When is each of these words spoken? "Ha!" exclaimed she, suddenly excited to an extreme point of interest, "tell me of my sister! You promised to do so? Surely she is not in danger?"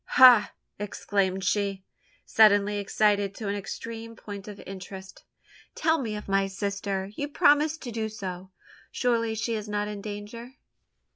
"Ha!" 0.17 0.53
exclaimed 0.79 1.43
she, 1.43 1.83
suddenly 2.25 2.79
excited 2.79 3.35
to 3.35 3.47
an 3.47 3.53
extreme 3.55 4.15
point 4.15 4.47
of 4.47 4.59
interest, 4.65 5.23
"tell 5.75 5.99
me 6.01 6.15
of 6.15 6.27
my 6.27 6.47
sister! 6.47 7.11
You 7.15 7.27
promised 7.27 7.83
to 7.83 7.91
do 7.91 8.09
so? 8.09 8.49
Surely 8.91 9.35
she 9.35 9.53
is 9.53 9.69
not 9.69 9.87
in 9.87 10.01
danger?" 10.01 10.55